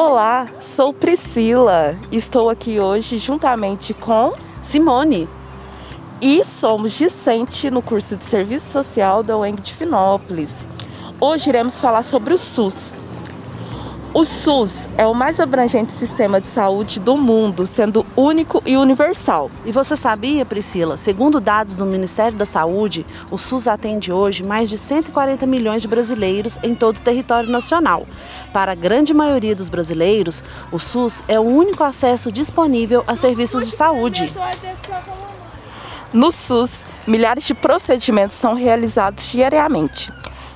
Olá, 0.00 0.46
sou 0.60 0.94
Priscila. 0.94 1.98
Estou 2.12 2.48
aqui 2.48 2.78
hoje 2.78 3.18
juntamente 3.18 3.92
com 3.92 4.32
Simone 4.62 5.28
e 6.22 6.44
somos 6.44 6.96
discente 6.96 7.68
no 7.68 7.82
curso 7.82 8.16
de 8.16 8.24
Serviço 8.24 8.70
Social 8.70 9.24
da 9.24 9.36
UENG 9.36 9.60
de 9.60 9.74
Finópolis. 9.74 10.68
Hoje 11.20 11.48
iremos 11.48 11.80
falar 11.80 12.04
sobre 12.04 12.32
o 12.32 12.38
SUS. 12.38 12.97
O 14.14 14.24
SUS 14.24 14.88
é 14.96 15.06
o 15.06 15.14
mais 15.14 15.38
abrangente 15.38 15.92
sistema 15.92 16.40
de 16.40 16.48
saúde 16.48 16.98
do 16.98 17.14
mundo, 17.14 17.66
sendo 17.66 18.06
único 18.16 18.62
e 18.64 18.74
universal. 18.74 19.50
E 19.66 19.70
você 19.70 19.96
sabia, 19.96 20.46
Priscila? 20.46 20.96
Segundo 20.96 21.38
dados 21.38 21.76
do 21.76 21.84
Ministério 21.84 22.36
da 22.38 22.46
Saúde, 22.46 23.04
o 23.30 23.36
SUS 23.36 23.68
atende 23.68 24.10
hoje 24.10 24.42
mais 24.42 24.70
de 24.70 24.78
140 24.78 25.44
milhões 25.44 25.82
de 25.82 25.88
brasileiros 25.88 26.58
em 26.62 26.74
todo 26.74 26.96
o 26.96 27.00
território 27.02 27.50
nacional. 27.50 28.06
Para 28.50 28.72
a 28.72 28.74
grande 28.74 29.12
maioria 29.12 29.54
dos 29.54 29.68
brasileiros, 29.68 30.42
o 30.72 30.78
SUS 30.78 31.22
é 31.28 31.38
o 31.38 31.44
único 31.44 31.84
acesso 31.84 32.32
disponível 32.32 33.04
a 33.06 33.14
serviços 33.14 33.66
de 33.66 33.72
saúde. 33.72 34.32
No 36.14 36.32
SUS, 36.32 36.82
milhares 37.06 37.44
de 37.44 37.52
procedimentos 37.52 38.38
são 38.38 38.54
realizados 38.54 39.30
diariamente 39.30 40.10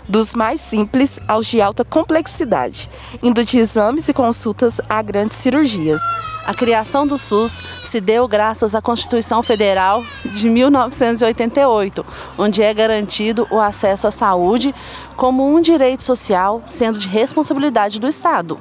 dos 0.08 0.34
mais 0.34 0.60
simples 0.60 1.18
aos 1.26 1.46
de 1.46 1.60
alta 1.60 1.84
complexidade, 1.84 2.88
indo 3.22 3.44
de 3.44 3.58
exames 3.58 4.08
e 4.08 4.12
consultas 4.12 4.80
a 4.88 5.00
grandes 5.02 5.38
cirurgias. 5.38 6.00
A 6.44 6.52
criação 6.52 7.06
do 7.06 7.16
SUS 7.16 7.62
se 7.84 8.00
deu 8.00 8.26
graças 8.26 8.74
à 8.74 8.82
Constituição 8.82 9.44
Federal 9.44 10.02
de 10.24 10.50
1988, 10.50 12.04
onde 12.36 12.60
é 12.60 12.74
garantido 12.74 13.46
o 13.48 13.60
acesso 13.60 14.08
à 14.08 14.10
saúde 14.10 14.74
como 15.16 15.46
um 15.46 15.60
direito 15.60 16.02
social, 16.02 16.60
sendo 16.66 16.98
de 16.98 17.06
responsabilidade 17.06 18.00
do 18.00 18.08
Estado. 18.08 18.58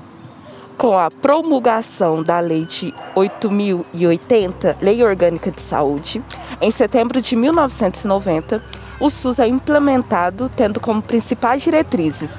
Com 0.82 0.98
a 0.98 1.12
promulgação 1.12 2.24
da 2.24 2.40
Lei 2.40 2.66
de 2.66 2.92
8080, 3.14 4.78
Lei 4.82 5.04
Orgânica 5.04 5.52
de 5.52 5.62
Saúde, 5.62 6.24
em 6.60 6.72
setembro 6.72 7.22
de 7.22 7.36
1990, 7.36 8.64
o 9.00 9.08
SUS 9.08 9.38
é 9.38 9.46
implementado 9.46 10.50
tendo 10.50 10.80
como 10.80 11.00
principais 11.00 11.62
diretrizes 11.62 12.32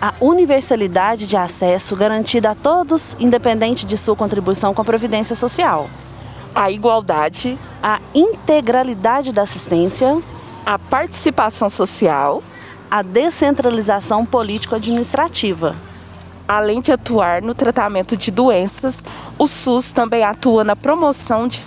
a 0.00 0.14
universalidade 0.20 1.26
de 1.26 1.36
acesso 1.36 1.96
garantida 1.96 2.50
a 2.50 2.54
todos, 2.54 3.16
independente 3.18 3.84
de 3.84 3.96
sua 3.96 4.14
contribuição 4.14 4.72
com 4.72 4.80
a 4.80 4.84
Previdência 4.84 5.34
Social, 5.34 5.90
a 6.54 6.70
igualdade, 6.70 7.58
a 7.82 8.00
integralidade 8.14 9.32
da 9.32 9.42
assistência, 9.42 10.22
a 10.64 10.78
participação 10.78 11.68
social, 11.68 12.44
a 12.88 13.02
descentralização 13.02 14.24
político-administrativa. 14.24 15.74
Além 16.48 16.80
de 16.80 16.90
atuar 16.90 17.42
no 17.42 17.54
tratamento 17.54 18.16
de 18.16 18.30
doenças, 18.30 18.96
o 19.38 19.46
SUS 19.46 19.92
também 19.92 20.24
atua 20.24 20.64
na 20.64 20.74
promoção 20.74 21.46
de, 21.46 21.60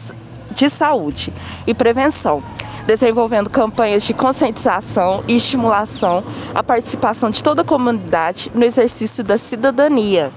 de 0.49 0.71
saúde 0.71 1.31
e 1.67 1.73
prevenção, 1.75 2.43
desenvolvendo 2.87 3.47
campanhas 3.47 4.01
de 4.01 4.15
conscientização 4.15 5.23
e 5.27 5.35
estimulação 5.35 6.23
à 6.55 6.63
participação 6.63 7.29
de 7.29 7.43
toda 7.43 7.61
a 7.61 7.65
comunidade 7.65 8.51
no 8.55 8.65
exercício 8.65 9.23
da 9.23 9.37
cidadania. 9.37 10.31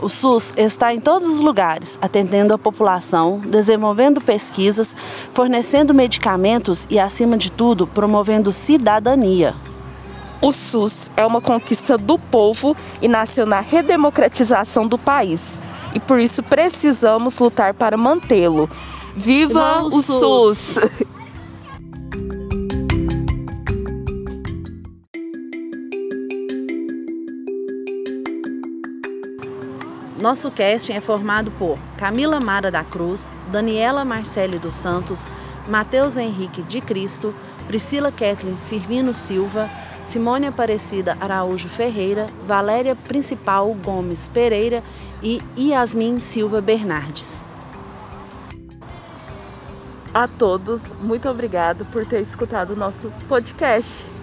O 0.00 0.08
SUS 0.08 0.52
está 0.56 0.94
em 0.94 1.00
todos 1.00 1.26
os 1.26 1.40
lugares, 1.40 1.98
atendendo 2.00 2.54
a 2.54 2.58
população, 2.58 3.40
desenvolvendo 3.40 4.20
pesquisas, 4.20 4.94
fornecendo 5.34 5.92
medicamentos 5.92 6.86
e, 6.88 6.96
acima 6.96 7.36
de 7.36 7.50
tudo, 7.50 7.88
promovendo 7.88 8.52
cidadania. 8.52 9.56
O 10.42 10.52
SUS 10.52 11.10
é 11.16 11.26
uma 11.26 11.40
conquista 11.40 11.98
do 11.98 12.18
povo 12.18 12.74
e 13.02 13.08
nasceu 13.08 13.44
na 13.44 13.60
redemocratização 13.60 14.86
do 14.86 14.96
país. 14.98 15.60
E 15.94 16.00
por 16.00 16.18
isso 16.18 16.42
precisamos 16.42 17.38
lutar 17.38 17.74
para 17.74 17.96
mantê-lo. 17.96 18.70
Viva, 19.14 19.80
Viva 19.80 19.82
o, 19.82 19.96
o 19.96 20.02
SUS! 20.02 20.58
SUS. 20.58 21.10
Nosso 30.20 30.50
casting 30.50 30.92
é 30.92 31.00
formado 31.00 31.50
por 31.52 31.78
Camila 31.96 32.38
Mara 32.40 32.70
da 32.70 32.84
Cruz, 32.84 33.30
Daniela 33.50 34.04
Marcele 34.04 34.58
dos 34.58 34.74
Santos, 34.74 35.30
Matheus 35.66 36.14
Henrique 36.16 36.62
de 36.62 36.82
Cristo, 36.82 37.34
Priscila 37.66 38.12
Kathleen 38.12 38.58
Firmino 38.68 39.14
Silva, 39.14 39.70
Simone 40.10 40.48
Aparecida 40.48 41.16
Araújo 41.20 41.68
Ferreira, 41.68 42.26
Valéria 42.44 42.96
Principal 42.96 43.72
Gomes 43.74 44.28
Pereira 44.28 44.82
e 45.22 45.40
Yasmin 45.56 46.18
Silva 46.18 46.60
Bernardes. 46.60 47.44
A 50.12 50.26
todos, 50.26 50.92
muito 51.00 51.28
obrigado 51.28 51.84
por 51.86 52.04
ter 52.04 52.20
escutado 52.20 52.70
o 52.70 52.76
nosso 52.76 53.12
podcast. 53.28 54.19